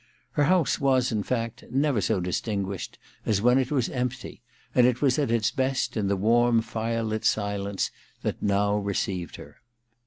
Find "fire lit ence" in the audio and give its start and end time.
6.63-7.91